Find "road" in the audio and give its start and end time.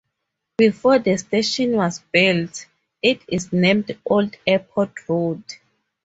5.07-5.43